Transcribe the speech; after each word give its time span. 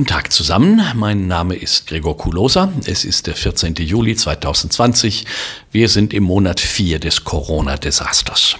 Guten 0.00 0.14
Tag 0.14 0.32
zusammen, 0.32 0.80
mein 0.94 1.26
Name 1.26 1.54
ist 1.54 1.86
Gregor 1.86 2.16
Kulosa. 2.16 2.72
Es 2.86 3.04
ist 3.04 3.26
der 3.26 3.34
14. 3.34 3.74
Juli 3.74 4.16
2020. 4.16 5.26
Wir 5.72 5.90
sind 5.90 6.14
im 6.14 6.22
Monat 6.22 6.58
4 6.58 6.98
des 6.98 7.24
Corona-Desasters. 7.24 8.56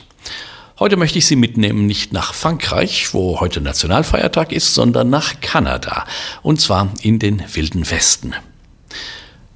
Heute 0.79 0.99
möchte 0.99 1.17
ich 1.17 1.25
Sie 1.25 1.37
mitnehmen 1.37 1.87
nicht 1.87 2.13
nach 2.13 2.35
Frankreich, 2.35 3.15
wo 3.15 3.41
heute 3.41 3.63
Nationalfeiertag 3.63 4.53
ist, 4.53 4.75
sondern 4.75 5.09
nach 5.09 5.41
Kanada, 5.41 6.05
und 6.43 6.61
zwar 6.61 6.93
in 7.01 7.19
den 7.19 7.43
Wilden 7.55 7.91
Westen. 7.91 8.35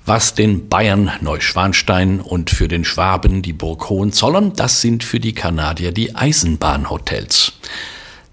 Was 0.07 0.32
den 0.32 0.71
Bayern 0.71 1.12
Neuschwanstein 1.21 2.22
und 2.22 2.48
für 2.48 2.68
den 2.68 2.86
Schwaben 2.86 3.43
die 3.43 3.53
Burg 3.53 3.90
Hohenzollern, 3.90 4.54
das 4.54 4.80
sind 4.80 5.04
für 5.04 5.21
die 5.21 5.35
Kanadier 5.35 5.93
die 5.93 6.16
Eisenbahnhotels. 6.16 7.54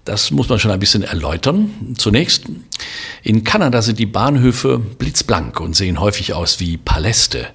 Das 0.04 0.32
muss 0.32 0.48
man 0.48 0.58
schon 0.58 0.72
ein 0.72 0.80
bisschen 0.80 1.04
erläutern. 1.04 1.94
Zunächst, 1.96 2.46
in 3.22 3.44
Kanada 3.44 3.82
sind 3.82 4.00
die 4.00 4.06
Bahnhöfe 4.06 4.80
blitzblank 4.80 5.60
und 5.60 5.76
sehen 5.76 6.00
häufig 6.00 6.34
aus 6.34 6.58
wie 6.58 6.76
Paläste. 6.76 7.46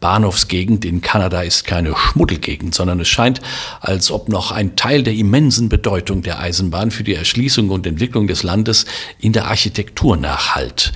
Bahnhofsgegend 0.00 0.86
in 0.86 1.02
Kanada 1.02 1.42
ist 1.42 1.66
keine 1.66 1.94
Schmuddelgegend, 1.94 2.74
sondern 2.74 3.00
es 3.00 3.08
scheint, 3.08 3.42
als 3.82 4.10
ob 4.10 4.30
noch 4.30 4.50
ein 4.50 4.76
Teil 4.76 5.02
der 5.02 5.12
immensen 5.12 5.68
Bedeutung 5.68 6.22
der 6.22 6.38
Eisenbahn 6.38 6.90
für 6.90 7.04
die 7.04 7.14
Erschließung 7.14 7.68
und 7.68 7.86
Entwicklung 7.86 8.26
des 8.26 8.44
Landes 8.44 8.86
in 9.18 9.34
der 9.34 9.48
Architektur 9.48 10.16
nachhalt. 10.16 10.94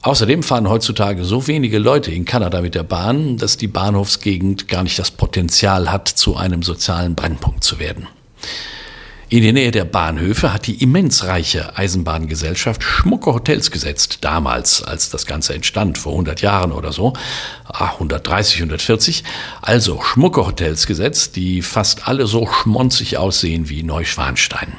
Außerdem 0.00 0.42
fahren 0.42 0.70
heutzutage 0.70 1.26
so 1.26 1.46
wenige 1.48 1.78
Leute 1.78 2.10
in 2.10 2.24
Kanada 2.24 2.62
mit 2.62 2.74
der 2.74 2.84
Bahn, 2.84 3.36
dass 3.36 3.58
die 3.58 3.68
Bahnhofsgegend 3.68 4.68
gar 4.68 4.84
nicht 4.84 4.98
das 4.98 5.10
Potenzial 5.10 5.92
hat, 5.92 6.08
zu 6.08 6.36
einem 6.36 6.62
sozialen 6.62 7.14
Brennpunkt 7.14 7.62
zu 7.62 7.78
werden. 7.78 8.06
In 9.32 9.44
der 9.44 9.52
Nähe 9.52 9.70
der 9.70 9.84
Bahnhöfe 9.84 10.52
hat 10.52 10.66
die 10.66 10.82
immens 10.82 11.22
reiche 11.22 11.78
Eisenbahngesellschaft 11.78 12.82
schmucke 12.82 13.32
Hotels 13.32 13.70
gesetzt, 13.70 14.18
damals, 14.22 14.82
als 14.82 15.08
das 15.08 15.24
Ganze 15.24 15.54
entstand, 15.54 15.98
vor 15.98 16.10
100 16.14 16.40
Jahren 16.40 16.72
oder 16.72 16.90
so, 16.90 17.12
130, 17.72 18.56
140, 18.56 19.22
also 19.62 20.00
schmucke 20.02 20.44
Hotels 20.44 20.88
gesetzt, 20.88 21.36
die 21.36 21.62
fast 21.62 22.08
alle 22.08 22.26
so 22.26 22.48
schmonzig 22.48 23.18
aussehen 23.18 23.68
wie 23.68 23.84
Neuschwanstein. 23.84 24.72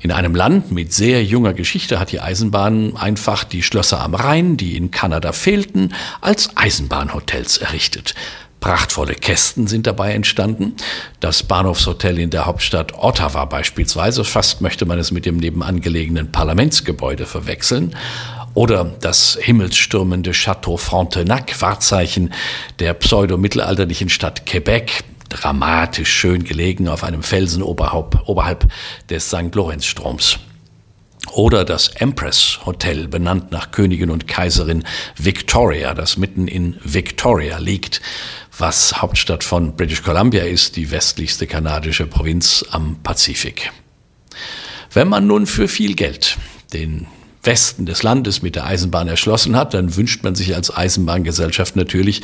In 0.00 0.12
einem 0.12 0.34
Land 0.34 0.70
mit 0.70 0.92
sehr 0.92 1.24
junger 1.24 1.54
Geschichte 1.54 1.98
hat 1.98 2.12
die 2.12 2.20
Eisenbahn 2.20 2.98
einfach 2.98 3.44
die 3.44 3.62
Schlösser 3.62 4.00
am 4.00 4.14
Rhein, 4.14 4.58
die 4.58 4.76
in 4.76 4.90
Kanada 4.90 5.32
fehlten, 5.32 5.94
als 6.20 6.54
Eisenbahnhotels 6.54 7.56
errichtet. 7.56 8.14
Prachtvolle 8.60 9.14
Kästen 9.14 9.66
sind 9.66 9.86
dabei 9.86 10.12
entstanden. 10.12 10.76
Das 11.18 11.42
Bahnhofshotel 11.42 12.18
in 12.18 12.28
der 12.28 12.44
Hauptstadt 12.44 12.92
Ottawa 12.94 13.46
beispielsweise, 13.46 14.22
fast 14.22 14.60
möchte 14.60 14.84
man 14.84 14.98
es 14.98 15.10
mit 15.10 15.24
dem 15.24 15.38
nebenan 15.38 15.80
gelegenen 15.80 16.30
Parlamentsgebäude 16.30 17.24
verwechseln. 17.24 17.96
Oder 18.52 18.84
das 18.84 19.38
himmelsstürmende 19.40 20.32
Château 20.32 20.76
Frontenac, 20.76 21.60
Wahrzeichen 21.62 22.34
der 22.80 22.94
pseudo-mittelalterlichen 22.94 24.10
Stadt 24.10 24.44
Quebec, 24.44 25.04
dramatisch 25.30 26.10
schön 26.10 26.44
gelegen 26.44 26.88
auf 26.88 27.02
einem 27.02 27.22
Felsen 27.22 27.62
oberhalb, 27.62 28.28
oberhalb 28.28 28.70
des 29.08 29.28
St. 29.28 29.54
Lorenzstroms. 29.54 30.38
Oder 31.32 31.64
das 31.64 31.88
Empress 31.88 32.58
Hotel, 32.66 33.06
benannt 33.06 33.52
nach 33.52 33.70
Königin 33.70 34.10
und 34.10 34.26
Kaiserin 34.26 34.84
Victoria, 35.16 35.94
das 35.94 36.16
mitten 36.16 36.48
in 36.48 36.76
Victoria 36.82 37.58
liegt 37.58 38.00
was 38.60 39.00
Hauptstadt 39.00 39.42
von 39.42 39.74
British 39.74 40.02
Columbia 40.02 40.44
ist, 40.44 40.76
die 40.76 40.90
westlichste 40.90 41.46
kanadische 41.46 42.06
Provinz 42.06 42.64
am 42.70 42.96
Pazifik. 43.02 43.72
Wenn 44.92 45.08
man 45.08 45.26
nun 45.26 45.46
für 45.46 45.68
viel 45.68 45.94
Geld 45.94 46.36
den 46.72 47.06
Westen 47.42 47.86
des 47.86 48.02
Landes 48.02 48.42
mit 48.42 48.54
der 48.54 48.66
Eisenbahn 48.66 49.08
erschlossen 49.08 49.56
hat, 49.56 49.72
dann 49.72 49.96
wünscht 49.96 50.22
man 50.22 50.34
sich 50.34 50.54
als 50.54 50.76
Eisenbahngesellschaft 50.76 51.74
natürlich, 51.74 52.20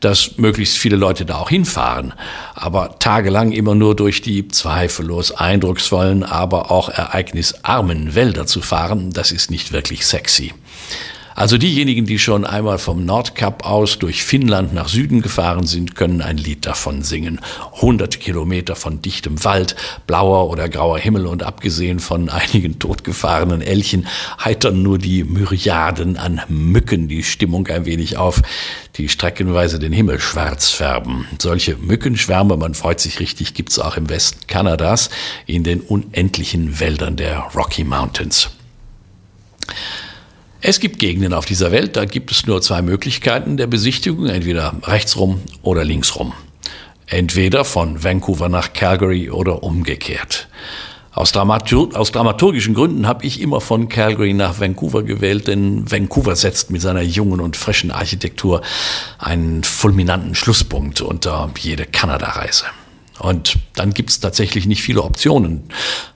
dass 0.00 0.38
möglichst 0.38 0.78
viele 0.78 0.96
Leute 0.96 1.26
da 1.26 1.36
auch 1.36 1.50
hinfahren. 1.50 2.14
Aber 2.54 2.98
tagelang 2.98 3.52
immer 3.52 3.74
nur 3.74 3.94
durch 3.94 4.22
die 4.22 4.48
zweifellos 4.48 5.32
eindrucksvollen, 5.32 6.22
aber 6.22 6.70
auch 6.70 6.88
ereignisarmen 6.88 8.14
Wälder 8.14 8.46
zu 8.46 8.62
fahren, 8.62 9.10
das 9.12 9.32
ist 9.32 9.50
nicht 9.50 9.72
wirklich 9.72 10.06
sexy. 10.06 10.54
Also 11.34 11.58
diejenigen, 11.58 12.06
die 12.06 12.20
schon 12.20 12.44
einmal 12.44 12.78
vom 12.78 13.04
Nordkap 13.04 13.66
aus 13.66 13.98
durch 13.98 14.22
Finnland 14.22 14.72
nach 14.72 14.88
Süden 14.88 15.20
gefahren 15.20 15.66
sind, 15.66 15.96
können 15.96 16.22
ein 16.22 16.36
Lied 16.36 16.64
davon 16.64 17.02
singen. 17.02 17.40
Hunderte 17.72 18.18
Kilometer 18.18 18.76
von 18.76 19.02
dichtem 19.02 19.42
Wald, 19.42 19.74
blauer 20.06 20.48
oder 20.48 20.68
grauer 20.68 20.98
Himmel 20.98 21.26
und 21.26 21.42
abgesehen 21.42 21.98
von 21.98 22.28
einigen 22.28 22.78
totgefahrenen 22.78 23.62
Elchen 23.62 24.06
heitern 24.42 24.82
nur 24.82 24.98
die 24.98 25.24
Myriaden 25.24 26.16
an 26.16 26.40
Mücken 26.48 27.08
die 27.08 27.24
Stimmung 27.24 27.66
ein 27.66 27.84
wenig 27.84 28.16
auf, 28.16 28.40
die 28.96 29.08
streckenweise 29.08 29.80
den 29.80 29.92
Himmel 29.92 30.20
schwarz 30.20 30.70
färben. 30.70 31.26
Solche 31.40 31.76
Mückenschwärme, 31.76 32.56
man 32.56 32.74
freut 32.74 33.00
sich 33.00 33.18
richtig, 33.18 33.54
gibt's 33.54 33.80
auch 33.80 33.96
im 33.96 34.08
Westen 34.08 34.46
Kanadas 34.46 35.10
in 35.46 35.64
den 35.64 35.80
unendlichen 35.80 36.78
Wäldern 36.78 37.16
der 37.16 37.38
Rocky 37.56 37.82
Mountains. 37.82 38.50
Es 40.66 40.80
gibt 40.80 40.98
Gegenden 40.98 41.34
auf 41.34 41.44
dieser 41.44 41.72
Welt, 41.72 41.94
da 41.94 42.06
gibt 42.06 42.30
es 42.30 42.46
nur 42.46 42.62
zwei 42.62 42.80
Möglichkeiten 42.80 43.58
der 43.58 43.66
Besichtigung, 43.66 44.28
entweder 44.28 44.74
rechtsrum 44.84 45.42
oder 45.60 45.84
linksrum. 45.84 46.32
Entweder 47.04 47.66
von 47.66 48.02
Vancouver 48.02 48.48
nach 48.48 48.72
Calgary 48.72 49.28
oder 49.28 49.62
umgekehrt. 49.62 50.48
Aus, 51.12 51.32
Dramatur 51.32 51.94
aus 51.94 52.12
dramaturgischen 52.12 52.72
Gründen 52.72 53.06
habe 53.06 53.26
ich 53.26 53.42
immer 53.42 53.60
von 53.60 53.90
Calgary 53.90 54.32
nach 54.32 54.58
Vancouver 54.58 55.02
gewählt, 55.02 55.48
denn 55.48 55.84
Vancouver 55.92 56.34
setzt 56.34 56.70
mit 56.70 56.80
seiner 56.80 57.02
jungen 57.02 57.40
und 57.40 57.58
frischen 57.58 57.90
Architektur 57.90 58.62
einen 59.18 59.64
fulminanten 59.64 60.34
Schlusspunkt 60.34 61.02
unter 61.02 61.50
jede 61.58 61.84
Kanada-Reise. 61.84 62.64
Und 63.20 63.56
dann 63.74 63.94
gibt 63.94 64.10
es 64.10 64.18
tatsächlich 64.18 64.66
nicht 64.66 64.82
viele 64.82 65.02
Optionen. 65.02 65.64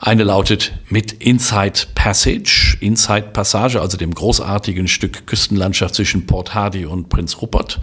Eine 0.01 0.25
lautet 0.25 0.73
mit 0.89 1.13
Inside 1.13 1.87
Passage, 1.95 2.77
Inside 2.81 3.29
Passage, 3.33 3.81
also 3.81 3.97
dem 3.97 4.13
großartigen 4.13 4.89
Stück 4.89 5.27
Küstenlandschaft 5.27 5.95
zwischen 5.95 6.27
Port 6.27 6.55
Hardy 6.55 6.87
und 6.87 7.09
Prinz 7.09 7.41
Rupert. 7.41 7.81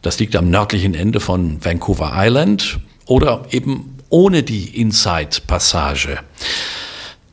Das 0.00 0.18
liegt 0.18 0.34
am 0.34 0.48
nördlichen 0.48 0.94
Ende 0.94 1.20
von 1.20 1.62
Vancouver 1.62 2.12
Island. 2.14 2.78
Oder 3.06 3.46
eben 3.50 3.98
ohne 4.08 4.42
die 4.42 4.80
Inside 4.80 5.42
Passage. 5.46 6.20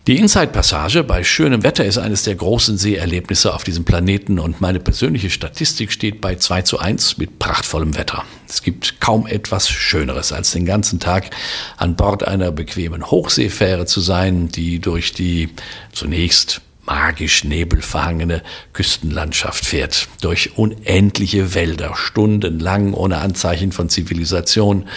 Die 0.07 0.17
Inside-Passage 0.17 1.03
bei 1.03 1.23
schönem 1.23 1.62
Wetter 1.62 1.85
ist 1.85 2.00
eines 2.00 2.23
der 2.23 2.34
großen 2.34 2.75
Seeerlebnisse 2.75 3.53
auf 3.53 3.63
diesem 3.63 3.85
Planeten 3.85 4.39
und 4.39 4.59
meine 4.59 4.79
persönliche 4.79 5.29
Statistik 5.29 5.91
steht 5.91 6.22
bei 6.22 6.38
2 6.38 6.63
zu 6.63 6.79
1 6.79 7.19
mit 7.19 7.38
prachtvollem 7.38 7.95
Wetter. 7.95 8.23
Es 8.50 8.63
gibt 8.63 9.00
kaum 9.00 9.28
etwas 9.28 9.69
Schöneres, 9.69 10.31
als 10.31 10.53
den 10.53 10.66
ganzen 10.66 11.00
Tag 11.00 11.29
an 11.78 11.95
Bord 11.95 12.28
einer 12.28 12.51
bequemen 12.51 13.11
Hochseefähre 13.11 13.85
zu 13.85 14.01
sein, 14.01 14.47
die 14.47 14.79
durch 14.79 15.13
die 15.13 15.50
zunächst 15.94 16.61
magisch 16.86 17.44
nebelverhangene 17.44 18.42
Küstenlandschaft 18.74 19.66
fährt, 19.66 20.08
durch 20.22 20.58
unendliche 20.58 21.53
Wälder, 21.53 21.96
stundenlang 21.96 22.94
ohne 22.94 23.19
Anzeichen 23.19 23.72
von 23.72 23.90
Zivilisation, 23.90 24.88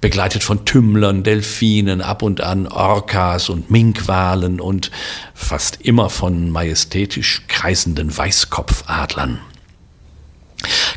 begleitet 0.00 0.42
von 0.44 0.64
Tümmlern, 0.64 1.22
Delfinen, 1.22 2.00
ab 2.00 2.22
und 2.22 2.40
an 2.40 2.66
Orcas 2.66 3.48
und 3.48 3.70
Minkwalen 3.70 4.60
und 4.60 4.90
fast 5.34 5.80
immer 5.80 6.10
von 6.10 6.50
majestätisch 6.50 7.42
kreisenden 7.48 8.16
Weißkopfadlern. 8.16 9.40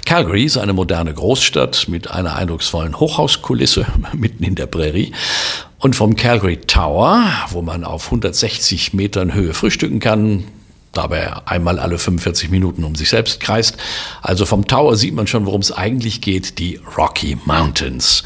Calgary 0.06 0.46
ist 0.46 0.58
eine 0.58 0.74
moderne 0.74 1.14
Großstadt 1.14 1.88
mit 1.88 2.10
einer 2.10 2.36
eindrucksvollen 2.36 3.00
Hochhauskulisse 3.00 3.86
mitten 4.14 4.44
in 4.44 4.56
der 4.56 4.66
Prärie. 4.66 5.14
Und 5.80 5.96
vom 5.96 6.18
Calgary 6.18 6.58
Tower, 6.58 7.26
wo 7.52 7.62
man 7.62 7.86
auf 7.86 8.06
160 8.06 8.94
Metern 8.94 9.34
Höhe 9.34 9.54
frühstücken 9.54 10.00
kann, 10.00 10.44
dabei 10.92 11.48
einmal 11.48 11.80
alle 11.80 11.98
45 11.98 12.50
Minuten 12.50 12.84
um 12.84 12.96
sich 12.96 13.10
selbst 13.10 13.40
kreist. 13.40 13.78
Also 14.22 14.46
vom 14.46 14.68
Tower 14.68 14.98
sieht 14.98 15.14
man 15.14 15.28
schon, 15.28 15.46
worum 15.46 15.62
es 15.62 15.72
eigentlich 15.72 16.20
geht, 16.20 16.60
die 16.60 16.82
Rocky 16.98 17.38
Mountains. 17.46 18.24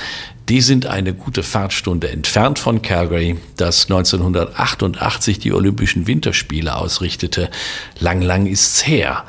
Die 0.49 0.61
sind 0.61 0.87
eine 0.87 1.13
gute 1.13 1.43
Fahrtstunde 1.43 2.09
entfernt 2.09 2.57
von 2.59 2.81
Calgary, 2.81 3.37
das 3.55 3.83
1988 3.85 5.39
die 5.39 5.53
Olympischen 5.53 6.07
Winterspiele 6.07 6.75
ausrichtete. 6.75 7.49
Lang, 7.99 8.21
lang 8.21 8.47
ist's 8.47 8.85
her. 8.85 9.25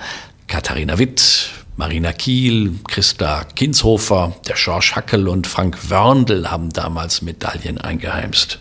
Katharina 0.48 0.98
Witt, 0.98 1.50
Marina 1.76 2.12
Kiel, 2.12 2.74
Christa 2.86 3.44
Kinshofer, 3.56 4.36
der 4.46 4.54
George 4.54 4.92
Hackel 4.94 5.26
und 5.26 5.48
Frank 5.48 5.90
Wörndl 5.90 6.48
haben 6.48 6.70
damals 6.70 7.20
Medaillen 7.20 7.78
eingeheimst. 7.78 8.60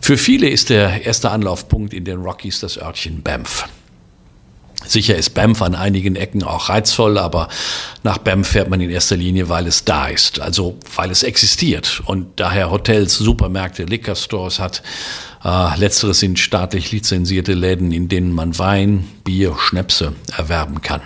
Für 0.00 0.18
viele 0.18 0.48
ist 0.48 0.70
der 0.70 1.06
erste 1.06 1.30
Anlaufpunkt 1.30 1.94
in 1.94 2.04
den 2.04 2.20
Rockies 2.20 2.58
das 2.58 2.76
Örtchen 2.78 3.22
Banff. 3.22 3.68
Sicher 4.84 5.14
ist 5.14 5.34
Banff 5.34 5.62
an 5.62 5.76
einigen 5.76 6.16
Ecken 6.16 6.42
auch 6.42 6.68
reizvoll, 6.68 7.16
aber 7.16 7.48
nach 8.02 8.18
Banff 8.18 8.48
fährt 8.48 8.68
man 8.68 8.80
in 8.80 8.90
erster 8.90 9.16
Linie, 9.16 9.48
weil 9.48 9.68
es 9.68 9.84
da 9.84 10.08
ist, 10.08 10.40
also 10.40 10.76
weil 10.96 11.12
es 11.12 11.22
existiert 11.22 12.02
und 12.06 12.40
daher 12.40 12.72
Hotels, 12.72 13.16
Supermärkte, 13.16 13.84
Liquor 13.84 14.16
Stores 14.16 14.58
hat. 14.58 14.82
Äh, 15.44 15.78
letzteres 15.78 16.18
sind 16.18 16.40
staatlich 16.40 16.90
lizenzierte 16.90 17.54
Läden, 17.54 17.92
in 17.92 18.08
denen 18.08 18.32
man 18.32 18.58
Wein, 18.58 19.08
Bier, 19.22 19.54
Schnäpse 19.56 20.14
erwerben 20.36 20.82
kann. 20.82 21.02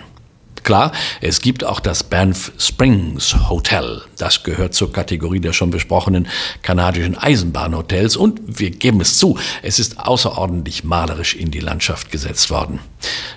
Klar, 0.67 0.91
es 1.21 1.39
gibt 1.39 1.63
auch 1.63 1.79
das 1.79 2.03
Banff 2.03 2.51
Springs 2.59 3.33
Hotel. 3.49 4.01
Das 4.17 4.43
gehört 4.43 4.73
zur 4.73 4.91
Kategorie 4.91 5.39
der 5.39 5.53
schon 5.53 5.71
besprochenen 5.71 6.27
kanadischen 6.61 7.17
Eisenbahnhotels 7.17 8.17
und 8.17 8.41
wir 8.45 8.71
geben 8.71 8.99
es 8.99 9.17
zu, 9.17 9.39
es 9.63 9.79
ist 9.79 9.97
außerordentlich 9.97 10.83
malerisch 10.83 11.35
in 11.35 11.51
die 11.51 11.61
Landschaft 11.61 12.11
gesetzt 12.11 12.49
worden. 12.49 12.81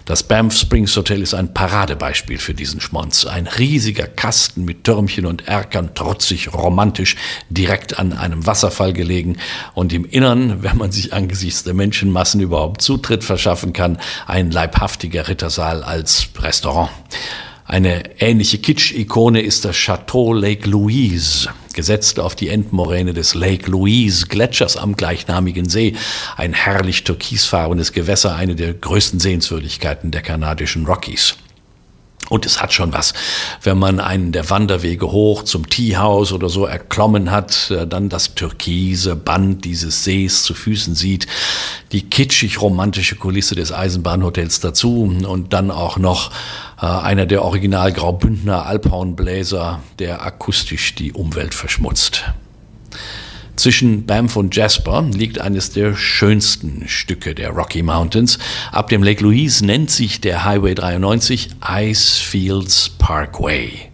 Das 0.06 0.24
Banff 0.24 0.56
Springs 0.56 0.96
Hotel 0.96 1.22
ist 1.22 1.34
ein 1.34 1.54
Paradebeispiel 1.54 2.38
für 2.38 2.54
diesen 2.54 2.80
Schmonz. 2.80 3.26
Ein 3.26 3.46
riesiger 3.46 4.08
Kasten 4.08 4.64
mit 4.64 4.82
Türmchen 4.82 5.26
und 5.26 5.46
Erkern, 5.46 5.94
trotzig, 5.94 6.52
romantisch, 6.52 7.14
direkt 7.48 7.96
an 7.98 8.12
einem 8.12 8.44
Wasserfall 8.44 8.92
gelegen 8.92 9.36
und 9.74 9.92
im 9.92 10.04
Innern, 10.04 10.64
wenn 10.64 10.78
man 10.78 10.90
sich 10.90 11.12
angesichts 11.12 11.62
der 11.62 11.74
Menschenmassen 11.74 12.40
überhaupt 12.40 12.82
Zutritt 12.82 13.22
verschaffen 13.22 13.72
kann, 13.72 14.00
ein 14.26 14.50
leibhaftiger 14.50 15.28
Rittersaal 15.28 15.84
als 15.84 16.26
Restaurant. 16.40 16.90
Eine 17.64 18.20
ähnliche 18.20 18.58
Kitsch-Ikone 18.58 19.40
ist 19.42 19.64
das 19.64 19.76
Chateau 19.76 20.32
Lake 20.32 20.68
Louise, 20.68 21.48
gesetzt 21.72 22.18
auf 22.18 22.34
die 22.34 22.48
Endmoräne 22.48 23.14
des 23.14 23.34
Lake 23.34 23.70
Louise 23.70 24.26
Gletschers 24.26 24.76
am 24.76 24.96
gleichnamigen 24.96 25.68
See. 25.68 25.94
Ein 26.36 26.52
herrlich 26.52 27.04
türkisfarbenes 27.04 27.92
Gewässer, 27.92 28.34
eine 28.34 28.56
der 28.56 28.74
größten 28.74 29.20
Sehenswürdigkeiten 29.20 30.10
der 30.10 30.22
kanadischen 30.22 30.84
Rockies. 30.84 31.36
Und 32.30 32.46
es 32.46 32.62
hat 32.62 32.72
schon 32.72 32.92
was, 32.92 33.12
wenn 33.64 33.76
man 33.76 33.98
einen 33.98 34.30
der 34.30 34.48
Wanderwege 34.50 35.10
hoch 35.10 35.42
zum 35.42 35.68
Teehaus 35.68 36.32
oder 36.32 36.48
so 36.48 36.64
erklommen 36.64 37.32
hat, 37.32 37.72
äh, 37.72 37.88
dann 37.88 38.08
das 38.08 38.36
türkise 38.36 39.16
Band 39.16 39.64
dieses 39.64 40.04
Sees 40.04 40.44
zu 40.44 40.54
Füßen 40.54 40.94
sieht, 40.94 41.26
die 41.90 42.08
kitschig-romantische 42.08 43.16
Kulisse 43.16 43.56
des 43.56 43.72
Eisenbahnhotels 43.72 44.60
dazu 44.60 45.02
und 45.02 45.52
dann 45.52 45.72
auch 45.72 45.98
noch 45.98 46.30
äh, 46.80 46.86
einer 46.86 47.26
der 47.26 47.44
original 47.44 47.92
Graubündner 47.92 48.66
Alphornbläser, 48.66 49.80
der 49.98 50.24
akustisch 50.24 50.94
die 50.94 51.12
Umwelt 51.12 51.54
verschmutzt. 51.54 52.24
Zwischen 53.56 54.06
Banff 54.06 54.36
und 54.36 54.56
Jasper 54.56 55.02
liegt 55.12 55.38
eines 55.38 55.70
der 55.70 55.94
schönsten 55.94 56.88
Stücke 56.88 57.34
der 57.34 57.50
Rocky 57.50 57.82
Mountains. 57.82 58.38
Ab 58.72 58.88
dem 58.88 59.02
Lake 59.02 59.22
Louise 59.22 59.66
nennt 59.66 59.90
sich 59.90 60.22
der 60.22 60.44
Highway 60.44 60.74
93 60.74 61.50
Icefields 61.62 62.88
Parkway. 62.96 63.90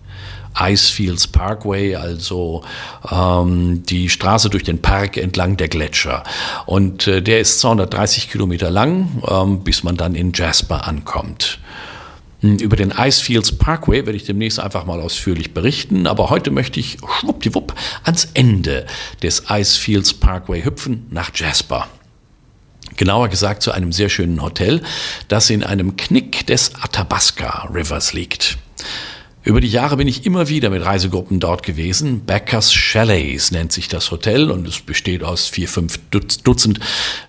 Icefields 0.57 1.27
Parkway, 1.27 1.97
also 1.97 2.63
ähm, 3.11 3.83
die 3.85 4.09
Straße 4.09 4.51
durch 4.51 4.63
den 4.63 4.81
Park 4.81 5.17
entlang 5.17 5.57
der 5.57 5.67
Gletscher. 5.67 6.23
Und 6.65 7.09
äh, 7.09 7.21
der 7.21 7.41
ist 7.41 7.59
230 7.59 8.31
Kilometer 8.31 8.71
lang, 8.71 9.21
ähm, 9.29 9.65
bis 9.65 9.83
man 9.83 9.97
dann 9.97 10.15
in 10.15 10.33
Jasper 10.33 10.87
ankommt. 10.87 11.59
Hm, 12.47 12.59
über 12.59 12.77
den 12.77 12.93
Icefields 12.97 13.53
Parkway 13.53 14.07
werde 14.07 14.17
ich 14.17 14.25
demnächst 14.25 14.61
einfach 14.61 14.87
mal 14.87 15.01
ausführlich 15.01 15.53
berichten, 15.53 16.07
aber 16.07 16.31
heute 16.31 16.53
möchte 16.53 16.79
ich 16.79 16.99
schwuppdiwupp 17.21 17.75
ans 18.05 18.29
Ende 18.35 18.87
des 19.23 19.45
Icefields 19.49 20.15
Parkway 20.15 20.65
hüpfen 20.65 21.07
nach 21.11 21.31
Jasper. 21.35 21.89
Genauer 22.97 23.29
gesagt 23.29 23.63
zu 23.63 23.73
einem 23.73 23.91
sehr 23.91 24.09
schönen 24.09 24.41
Hotel, 24.43 24.81
das 25.27 25.51
in 25.51 25.65
einem 25.65 25.97
Knick 25.97 26.47
des 26.47 26.73
Athabasca 26.77 27.69
Rivers 27.75 28.13
liegt. 28.13 28.59
Über 29.43 29.61
die 29.61 29.69
Jahre 29.69 29.97
bin 29.97 30.07
ich 30.07 30.25
immer 30.25 30.49
wieder 30.49 30.71
mit 30.71 30.85
Reisegruppen 30.85 31.41
dort 31.41 31.65
gewesen. 31.65 32.27
Becker's 32.27 32.73
Chalets 32.73 33.51
nennt 33.51 33.73
sich 33.73 33.89
das 33.89 34.13
Hotel 34.13 34.51
und 34.53 34.67
es 34.69 34.81
besteht 34.81 35.25
aus 35.25 35.49
vier, 35.49 35.69
fünf 35.69 35.99
Dutzend 36.11 36.79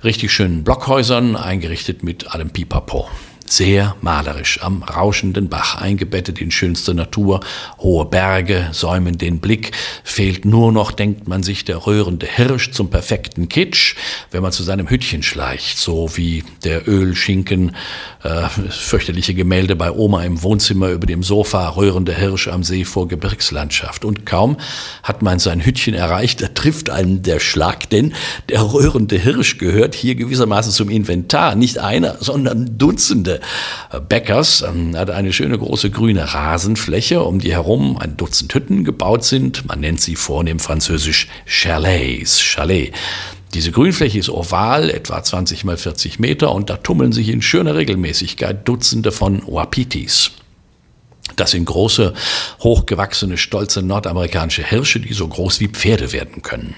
richtig 0.03 0.31
schönen 0.31 0.63
Blockhäusern, 0.63 1.35
eingerichtet 1.35 2.03
mit 2.03 2.33
allem 2.33 2.51
Pipapo 2.51 3.09
sehr 3.49 3.95
malerisch, 4.01 4.59
am 4.61 4.83
rauschenden 4.83 5.49
Bach 5.49 5.75
eingebettet 5.75 6.39
in 6.39 6.51
schönste 6.51 6.93
Natur, 6.93 7.39
hohe 7.79 8.05
Berge 8.05 8.69
säumen 8.71 9.17
den 9.17 9.39
Blick, 9.39 9.71
fehlt 10.03 10.45
nur 10.45 10.71
noch, 10.71 10.91
denkt 10.91 11.27
man 11.27 11.43
sich, 11.43 11.65
der 11.65 11.87
rührende 11.87 12.25
Hirsch 12.25 12.71
zum 12.71 12.89
perfekten 12.89 13.49
Kitsch, 13.49 13.95
wenn 14.31 14.41
man 14.41 14.51
zu 14.51 14.63
seinem 14.63 14.89
Hütchen 14.89 15.23
schleicht, 15.23 15.77
so 15.77 16.09
wie 16.15 16.43
der 16.63 16.87
Ölschinken, 16.87 17.75
äh, 18.23 18.47
fürchterliche 18.69 19.33
Gemälde 19.33 19.75
bei 19.75 19.91
Oma 19.91 20.23
im 20.23 20.43
Wohnzimmer 20.43 20.89
über 20.89 21.05
dem 21.05 21.23
Sofa, 21.23 21.69
rührende 21.69 22.13
Hirsch 22.13 22.47
am 22.47 22.63
See 22.63 22.83
vor 22.83 23.07
Gebirgslandschaft. 23.07 24.03
Und 24.05 24.25
kaum 24.25 24.57
hat 25.03 25.21
man 25.21 25.39
sein 25.39 25.61
Hütchen 25.61 25.93
erreicht, 25.93 26.41
da 26.41 26.47
trifft 26.47 26.89
einen 26.89 27.23
der 27.23 27.39
Schlag, 27.39 27.89
denn 27.89 28.13
der 28.49 28.61
rührende 28.73 29.17
Hirsch 29.17 29.57
gehört 29.57 29.95
hier 29.95 30.15
gewissermaßen 30.15 30.71
zum 30.71 30.89
Inventar, 30.89 31.55
nicht 31.55 31.77
einer, 31.77 32.17
sondern 32.19 32.77
Dutzende 32.77 33.36
Bäckers 34.09 34.61
ähm, 34.61 34.95
hat 34.97 35.09
eine 35.09 35.33
schöne 35.33 35.57
große 35.57 35.89
grüne 35.89 36.33
Rasenfläche, 36.33 37.21
um 37.21 37.39
die 37.39 37.51
herum 37.51 37.97
ein 37.97 38.17
Dutzend 38.17 38.53
Hütten 38.53 38.83
gebaut 38.83 39.23
sind. 39.23 39.67
Man 39.67 39.79
nennt 39.79 40.01
sie 40.01 40.15
vornehm 40.15 40.59
französisch 40.59 41.27
Chalets, 41.45 42.39
Chalet. 42.41 42.93
Diese 43.53 43.71
Grünfläche 43.71 44.19
ist 44.19 44.29
oval, 44.29 44.89
etwa 44.89 45.23
20 45.23 45.63
mal 45.63 45.77
40 45.77 46.19
Meter, 46.19 46.53
und 46.53 46.69
da 46.69 46.77
tummeln 46.77 47.13
sich 47.13 47.29
in 47.29 47.41
schöner 47.41 47.75
Regelmäßigkeit 47.75 48.67
Dutzende 48.67 49.11
von 49.11 49.41
Wapitis. 49.47 50.31
Das 51.35 51.51
sind 51.51 51.65
große, 51.65 52.13
hochgewachsene, 52.61 53.37
stolze 53.37 53.81
nordamerikanische 53.81 54.63
Hirsche, 54.63 54.99
die 54.99 55.13
so 55.13 55.27
groß 55.27 55.59
wie 55.59 55.67
Pferde 55.67 56.11
werden 56.11 56.41
können. 56.41 56.75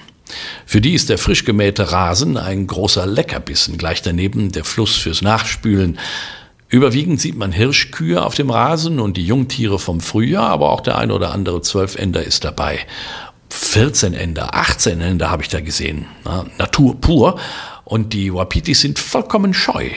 Für 0.66 0.82
die 0.82 0.94
ist 0.94 1.10
der 1.10 1.18
frisch 1.18 1.44
gemähte 1.44 1.92
Rasen 1.92 2.38
ein 2.38 2.68
großer 2.68 3.06
Leckerbissen, 3.08 3.78
gleich 3.78 4.02
daneben 4.02 4.52
der 4.52 4.64
Fluss 4.64 4.96
fürs 4.96 5.22
Nachspülen, 5.22 5.98
Überwiegend 6.70 7.20
sieht 7.20 7.36
man 7.36 7.52
Hirschkühe 7.52 8.24
auf 8.24 8.36
dem 8.36 8.52
Rasen 8.52 9.00
und 9.00 9.18
die 9.18 9.26
Jungtiere 9.26 9.80
vom 9.80 10.02
Frühjahr, 10.02 10.50
aber 10.50 10.70
auch 10.70 10.82
der 10.82 11.00
ein 11.00 11.12
oder 11.12 11.32
andere 11.32 11.62
Zwölfender 11.62 12.24
ist 12.24 12.44
dabei. 12.44 12.80
14 13.50 14.14
Ender, 14.14 14.54
18 14.54 15.02
Ender 15.02 15.32
habe 15.32 15.42
ich 15.42 15.50
da 15.50 15.62
gesehen. 15.62 16.06
Na, 16.24 16.46
Natur 16.60 17.02
pur. 17.02 17.40
Und 17.86 18.14
die 18.14 18.32
Wapitis 18.32 18.82
sind 18.82 19.00
vollkommen 19.00 19.56
scheu. 19.56 19.90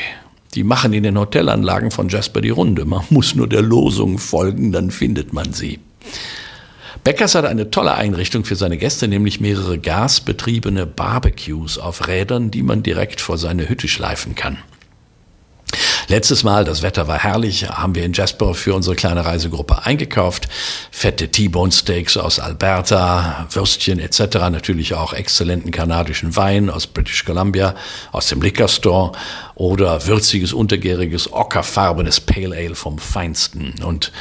Die 0.55 0.65
machen 0.65 0.95
in 0.95 1.03
den 1.03 1.19
Hotelanlagen 1.19 1.91
von 1.91 2.09
Jasper 2.09 2.41
die 2.41 2.49
Runde. 2.49 2.87
Man 2.87 3.05
muss 3.11 3.35
nur 3.35 3.49
der 3.49 3.61
Losung 3.61 4.17
folgen, 4.17 4.73
dann 4.73 4.91
findet 4.91 5.35
man 5.35 5.53
sie. 5.53 5.79
Beckers 7.05 7.35
hat 7.35 7.45
eine 7.45 7.71
tolle 7.71 7.95
Einrichtung 7.95 8.47
für 8.47 8.57
seine 8.57 8.79
Gäste, 8.79 9.09
nämlich 9.09 9.41
mehrere 9.41 9.79
gasbetriebene 9.79 10.87
Barbecues 10.87 11.77
auf 11.77 12.08
Rädern, 12.08 12.51
die 12.51 12.63
man 12.63 12.82
direkt 12.82 13.20
vor 13.20 13.37
seine 13.37 13.69
Hütte 13.69 13.89
schleifen 13.89 14.35
kann. 14.35 14.56
Letztes 16.13 16.45
Mal, 16.45 16.67
das 16.67 16.83
Wetter 16.83 17.09
war 17.09 17.21
herrlich, 17.21 17.71
haben 17.71 17.95
wir 17.95 18.05
in 18.05 18.13
Jasper 18.13 18.53
für 18.53 18.75
unsere 18.75 18.95
kleine 18.95 19.25
Reisegruppe 19.25 19.87
eingekauft. 19.87 20.47
Fette 20.91 21.31
T-Bone 21.31 21.73
Steaks 21.73 22.19
aus 22.19 22.39
Alberta, 22.39 23.47
Würstchen 23.51 23.99
etc. 23.99 24.21
Natürlich 24.51 24.93
auch 24.93 25.15
exzellenten 25.15 25.71
kanadischen 25.71 26.37
Wein 26.37 26.69
aus 26.69 26.87
British 26.87 27.25
Columbia, 27.25 27.75
aus 28.13 28.27
dem 28.27 28.43
Liquor 28.43 28.69
Store 28.69 29.13
oder 29.55 30.07
würziges, 30.07 30.53
untergäriges, 30.53 31.33
ockerfarbenes 31.33 32.21
Pale 32.21 32.55
Ale 32.55 32.75
vom 32.75 32.99
Feinsten. 32.99 33.83
Und 33.83 34.13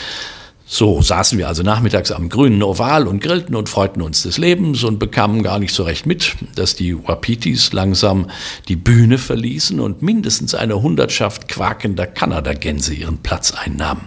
so 0.73 1.01
saßen 1.01 1.37
wir 1.37 1.49
also 1.49 1.63
nachmittags 1.63 2.13
am 2.13 2.29
grünen 2.29 2.63
Oval 2.63 3.05
und 3.05 3.21
grillten 3.21 3.55
und 3.55 3.67
freuten 3.67 4.01
uns 4.01 4.23
des 4.23 4.37
Lebens 4.37 4.85
und 4.85 4.99
bekamen 4.99 5.43
gar 5.43 5.59
nicht 5.59 5.75
so 5.75 5.83
recht 5.83 6.05
mit, 6.05 6.37
dass 6.55 6.75
die 6.75 6.97
Wapitis 6.97 7.73
langsam 7.73 8.29
die 8.69 8.77
Bühne 8.77 9.17
verließen 9.17 9.81
und 9.81 10.01
mindestens 10.01 10.55
eine 10.55 10.81
Hundertschaft 10.81 11.49
quakender 11.49 12.07
Kanadagänse 12.07 12.93
ihren 12.93 13.17
Platz 13.17 13.51
einnahmen. 13.51 14.03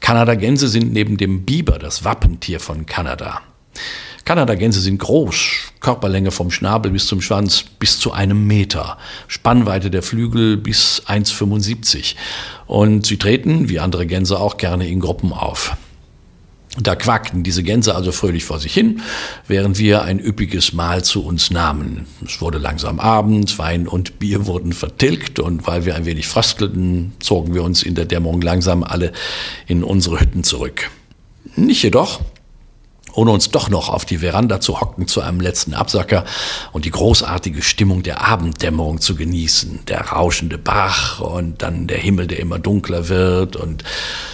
Kanadagänse 0.00 0.68
sind 0.68 0.92
neben 0.92 1.16
dem 1.16 1.46
Biber 1.46 1.78
das 1.78 2.04
Wappentier 2.04 2.60
von 2.60 2.84
Kanada. 2.84 3.40
Kanadagänse 4.28 4.82
sind 4.82 4.98
groß, 4.98 5.72
Körperlänge 5.80 6.32
vom 6.32 6.50
Schnabel 6.50 6.92
bis 6.92 7.06
zum 7.06 7.22
Schwanz 7.22 7.64
bis 7.78 7.98
zu 7.98 8.12
einem 8.12 8.46
Meter, 8.46 8.98
Spannweite 9.26 9.90
der 9.90 10.02
Flügel 10.02 10.58
bis 10.58 11.02
1,75 11.06 12.14
und 12.66 13.06
sie 13.06 13.16
treten, 13.16 13.70
wie 13.70 13.78
andere 13.78 14.06
Gänse 14.06 14.38
auch, 14.38 14.58
gerne 14.58 14.86
in 14.86 15.00
Gruppen 15.00 15.32
auf. 15.32 15.78
Da 16.78 16.94
quakten 16.94 17.42
diese 17.42 17.62
Gänse 17.62 17.94
also 17.94 18.12
fröhlich 18.12 18.44
vor 18.44 18.60
sich 18.60 18.74
hin, 18.74 19.00
während 19.46 19.78
wir 19.78 20.02
ein 20.02 20.20
üppiges 20.20 20.74
Mahl 20.74 21.02
zu 21.02 21.24
uns 21.24 21.50
nahmen. 21.50 22.04
Es 22.22 22.42
wurde 22.42 22.58
langsam 22.58 23.00
Abend, 23.00 23.58
Wein 23.58 23.88
und 23.88 24.18
Bier 24.18 24.44
wurden 24.44 24.74
vertilgt 24.74 25.38
und 25.38 25.66
weil 25.66 25.86
wir 25.86 25.94
ein 25.94 26.04
wenig 26.04 26.28
fröstelten, 26.28 27.14
zogen 27.18 27.54
wir 27.54 27.62
uns 27.62 27.82
in 27.82 27.94
der 27.94 28.04
Dämmerung 28.04 28.42
langsam 28.42 28.84
alle 28.84 29.12
in 29.66 29.82
unsere 29.82 30.20
Hütten 30.20 30.44
zurück. 30.44 30.90
Nicht 31.56 31.82
jedoch, 31.82 32.20
ohne 33.12 33.30
uns 33.30 33.50
doch 33.50 33.68
noch 33.68 33.88
auf 33.88 34.04
die 34.04 34.18
Veranda 34.18 34.60
zu 34.60 34.80
hocken 34.80 35.06
zu 35.06 35.20
einem 35.20 35.40
letzten 35.40 35.74
Absacker 35.74 36.24
und 36.72 36.84
die 36.84 36.90
großartige 36.90 37.62
Stimmung 37.62 38.02
der 38.02 38.26
Abenddämmerung 38.26 39.00
zu 39.00 39.16
genießen. 39.16 39.80
Der 39.88 40.00
rauschende 40.00 40.58
Bach 40.58 41.20
und 41.20 41.62
dann 41.62 41.86
der 41.86 41.98
Himmel, 41.98 42.26
der 42.26 42.40
immer 42.40 42.58
dunkler 42.58 43.08
wird 43.08 43.56
und 43.56 43.84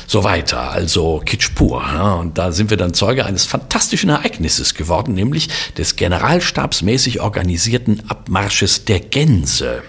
so 0.07 0.25
weiter. 0.25 0.71
Also 0.71 1.23
Kitsch 1.25 1.55
pur. 1.55 1.83
Ja. 1.83 2.15
Und 2.15 2.39
da 2.39 2.53
sind 2.53 2.71
wir 2.71 2.77
dann 2.77 2.95
Zeuge 2.95 3.25
eines 3.25 3.45
fantastischen 3.45 4.11
Ereignisses 4.11 4.75
geworden, 4.75 5.15
nämlich 5.15 5.49
des 5.79 5.97
generalstabsmäßig 5.97 7.21
organisierten 7.21 8.03
Abmarsches 8.09 8.85
der 8.85 9.01
Gänse. 9.01 9.83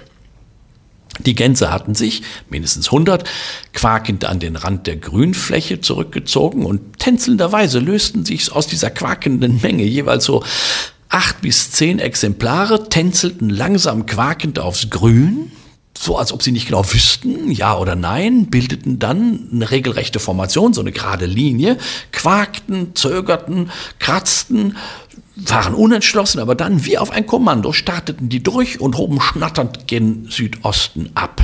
Die 1.19 1.35
Gänse 1.35 1.71
hatten 1.71 1.95
sich, 1.95 2.23
mindestens 2.49 2.87
100, 2.87 3.29
quakend 3.73 4.25
an 4.25 4.39
den 4.39 4.55
Rand 4.55 4.85
der 4.87 4.97
Grünfläche 4.97 5.81
zurückgezogen 5.81 6.65
und 6.65 6.99
tänzelnderweise 6.99 7.79
lösten 7.79 8.25
sich 8.25 8.51
aus 8.51 8.67
dieser 8.67 8.89
quakenden 8.89 9.61
Menge 9.61 9.83
jeweils 9.83 10.25
so 10.25 10.43
acht 11.09 11.41
bis 11.41 11.71
zehn 11.71 11.99
Exemplare, 11.99 12.89
tänzelten 12.89 13.49
langsam 13.49 14.05
quakend 14.05 14.59
aufs 14.59 14.89
Grün, 14.89 15.51
so 15.97 16.17
als 16.17 16.33
ob 16.33 16.43
sie 16.43 16.51
nicht 16.51 16.67
genau 16.67 16.83
wüssten, 16.91 17.51
ja 17.51 17.77
oder 17.77 17.95
nein, 17.95 18.47
bildeten 18.47 18.99
dann 18.99 19.49
eine 19.51 19.71
regelrechte 19.71 20.19
Formation, 20.19 20.73
so 20.73 20.81
eine 20.81 20.91
gerade 20.91 21.25
Linie, 21.25 21.77
quakten, 22.11 22.95
zögerten, 22.95 23.71
kratzten, 23.99 24.75
waren 25.35 25.73
unentschlossen, 25.73 26.39
aber 26.39 26.55
dann 26.55 26.85
wie 26.85 26.97
auf 26.97 27.11
ein 27.11 27.25
Kommando 27.25 27.73
starteten 27.73 28.29
die 28.29 28.41
durch 28.41 28.79
und 28.79 28.97
hoben 28.97 29.19
schnatternd 29.19 29.87
gen 29.87 30.27
Südosten 30.29 31.11
ab. 31.13 31.41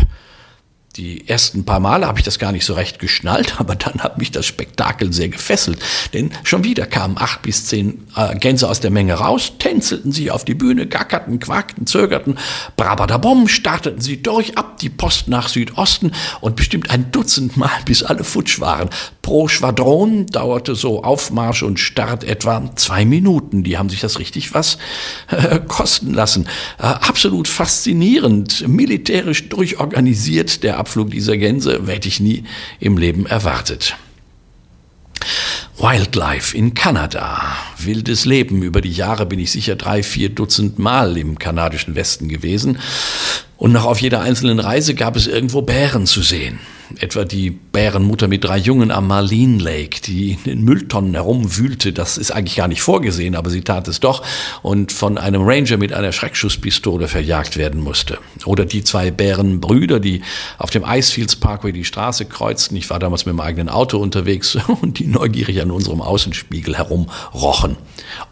Die 0.98 1.30
ersten 1.30 1.64
paar 1.64 1.80
Male 1.80 2.06
habe 2.06 2.20
ich 2.20 2.26
das 2.26 2.38
gar 2.38 2.52
nicht 2.52 2.66
so 2.66 2.74
recht 2.74 3.00
geschnallt, 3.00 3.56
aber 3.60 3.76
dann 3.76 4.02
hat 4.02 4.18
mich 4.18 4.32
das 4.32 4.46
Spektakel 4.46 5.14
sehr 5.14 5.30
gefesselt. 5.30 5.80
Denn 6.14 6.32
schon 6.44 6.66
wieder 6.66 6.86
kamen 6.86 7.18
acht 7.18 7.44
bis 7.44 7.66
zehn 7.68 8.06
äh, 8.18 8.36
Gänse 8.36 8.68
aus 8.68 8.82
der 8.82 8.92
Menge 8.92 9.14
raus, 9.14 9.54
tänzelten 9.58 10.12
sie 10.12 10.32
auf 10.32 10.44
die 10.44 10.54
Bühne, 10.54 10.88
gackerten, 10.88 11.40
quakten, 11.40 11.88
zögerten, 11.88 12.38
brabadabom, 12.76 13.48
starteten 13.48 14.02
sie 14.02 14.22
durch, 14.22 14.58
ab 14.58 14.80
die 14.80 14.90
Post 14.90 15.30
nach 15.30 15.48
Südosten 15.48 16.12
und 16.42 16.58
bestimmt 16.58 16.90
ein 16.90 17.10
Dutzend 17.12 17.56
Mal, 17.56 17.70
bis 17.86 18.04
alle 18.04 18.26
futsch 18.26 18.60
waren. 18.60 18.90
Pro 19.22 19.48
Schwadron 19.48 20.26
dauerte 20.26 20.76
so 20.76 21.04
Aufmarsch 21.04 21.64
und 21.64 21.80
Start 21.80 22.26
etwa 22.26 22.70
zwei 22.76 23.06
Minuten. 23.06 23.64
Die 23.64 23.78
haben 23.78 23.90
sich 23.90 24.02
das 24.02 24.20
richtig 24.20 24.54
was 24.54 24.78
äh, 25.30 25.60
kosten 25.60 26.14
lassen. 26.14 26.48
Äh, 26.80 26.84
absolut 26.84 27.48
faszinierend, 27.48 28.68
militärisch 28.68 29.48
durchorganisiert, 29.48 30.64
der 30.64 30.82
Abflug 30.92 31.12
dieser 31.12 31.38
Gänse, 31.38 31.82
hätte 31.88 32.10
ich 32.10 32.20
nie 32.20 32.44
im 32.82 32.98
Leben 32.98 33.26
erwartet. 33.26 33.96
Wildlife 35.78 36.58
in 36.58 36.74
Kanada. 36.74 37.56
Wildes 37.78 38.26
Leben. 38.26 38.62
Über 38.62 38.82
die 38.82 38.92
Jahre 38.92 39.26
bin 39.26 39.40
ich 39.40 39.52
sicher 39.52 39.78
drei, 39.78 40.04
vier 40.04 40.28
Dutzend 40.28 40.80
Mal 40.80 41.18
im 41.18 41.40
kanadischen 41.40 41.96
Westen 41.96 42.28
gewesen. 42.28 42.78
Und 43.56 43.72
noch 43.72 43.86
auf 43.86 44.02
jeder 44.02 44.20
einzelnen 44.20 44.60
Reise 44.60 44.94
gab 44.94 45.16
es 45.16 45.28
irgendwo 45.28 45.62
Bären 45.62 46.08
zu 46.08 46.22
sehen 46.22 46.60
etwa 47.00 47.26
die 47.26 47.52
Bärenmutter 47.52 48.28
mit 48.28 48.44
drei 48.44 48.58
Jungen 48.58 48.92
am 48.92 49.08
Marlene 49.08 49.62
Lake, 49.62 50.02
die 50.02 50.32
in 50.32 50.44
den 50.44 50.64
Mülltonnen 50.64 51.14
herumwühlte. 51.14 51.94
Das 51.94 52.18
ist 52.18 52.32
eigentlich 52.32 52.56
gar 52.56 52.68
nicht 52.68 52.82
vorgesehen, 52.82 53.36
aber 53.36 53.50
sie 53.50 53.62
tat 53.62 53.88
es 53.88 54.00
doch 54.00 54.24
und 54.62 54.92
von 54.92 55.18
einem 55.18 55.42
Ranger 55.44 55.78
mit 55.78 55.94
einer 55.94 56.12
Schreckschusspistole 56.12 57.08
verjagt 57.08 57.58
werden 57.58 57.82
musste. 57.82 58.20
Oder 58.46 58.66
die 58.66 58.84
zwei 58.84 59.12
Bärenbrüder, 59.12 60.00
die 60.00 60.22
auf 60.58 60.70
dem 60.70 60.84
Icefields 60.86 61.36
Parkway 61.36 61.72
die 61.72 61.86
Straße 61.86 62.26
kreuzten. 62.26 62.76
Ich 62.78 62.90
war 62.90 63.00
damals 63.00 63.26
mit 63.26 63.34
dem 63.34 63.40
eigenen 63.40 63.70
Auto 63.70 63.98
unterwegs 63.98 64.58
und 64.82 65.00
die 65.00 65.08
neugierig 65.08 65.62
an 65.62 65.72
unserem 65.72 66.02
Außenspiegel 66.02 66.78
herumrochen. 66.78 67.78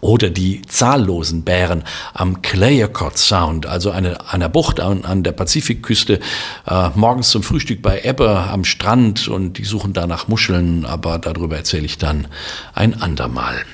Oder 0.01 0.29
die 0.29 0.61
zahllosen 0.63 1.43
Bären 1.43 1.83
am 2.13 2.41
Clayoquot 2.41 3.17
Sound, 3.17 3.65
also 3.65 3.91
eine, 3.91 4.29
einer 4.31 4.49
Bucht 4.49 4.79
an, 4.79 5.05
an 5.05 5.23
der 5.23 5.31
Pazifikküste, 5.31 6.19
äh, 6.67 6.89
morgens 6.95 7.29
zum 7.29 7.43
Frühstück 7.43 7.81
bei 7.81 8.01
Ebbe 8.01 8.48
am 8.49 8.65
Strand 8.65 9.27
und 9.27 9.57
die 9.57 9.65
suchen 9.65 9.93
da 9.93 10.07
nach 10.07 10.27
Muscheln, 10.27 10.85
aber 10.85 11.19
darüber 11.19 11.57
erzähle 11.57 11.85
ich 11.85 11.97
dann 11.97 12.27
ein 12.73 13.01
andermal. 13.01 13.65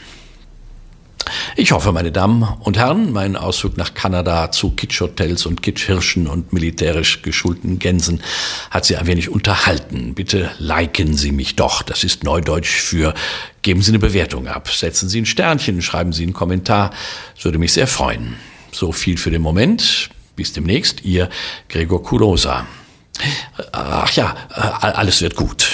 Ich 1.55 1.71
hoffe, 1.71 1.91
meine 1.91 2.11
Damen 2.11 2.43
und 2.43 2.77
Herren, 2.77 3.11
mein 3.11 3.35
Ausflug 3.35 3.77
nach 3.77 3.93
Kanada 3.93 4.51
zu 4.51 4.71
Kitschhotels 4.71 5.45
und 5.45 5.61
Kitschhirschen 5.61 6.27
und 6.27 6.53
militärisch 6.53 7.21
geschulten 7.21 7.79
Gänsen 7.79 8.21
hat 8.69 8.85
Sie 8.85 8.95
ein 8.95 9.07
wenig 9.07 9.29
unterhalten. 9.29 10.13
Bitte 10.13 10.51
liken 10.59 11.17
Sie 11.17 11.31
mich 11.31 11.55
doch. 11.55 11.81
Das 11.81 12.03
ist 12.03 12.23
Neudeutsch 12.23 12.79
für 12.79 13.13
geben 13.61 13.81
Sie 13.81 13.91
eine 13.91 13.99
Bewertung 13.99 14.47
ab. 14.47 14.69
Setzen 14.69 15.09
Sie 15.09 15.21
ein 15.21 15.25
Sternchen, 15.25 15.81
schreiben 15.81 16.13
Sie 16.13 16.23
einen 16.23 16.33
Kommentar. 16.33 16.91
Das 17.35 17.45
würde 17.45 17.57
mich 17.57 17.73
sehr 17.73 17.87
freuen. 17.87 18.35
So 18.71 18.91
viel 18.91 19.17
für 19.17 19.31
den 19.31 19.41
Moment. 19.41 20.09
Bis 20.35 20.53
demnächst, 20.53 21.05
Ihr 21.05 21.29
Gregor 21.69 22.03
Kurosa. 22.03 22.67
Ach 23.71 24.11
ja, 24.11 24.35
alles 24.81 25.21
wird 25.21 25.35
gut. 25.35 25.67